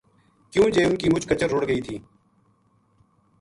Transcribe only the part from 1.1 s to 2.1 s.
مُچ کچر رُڑ گئی تھی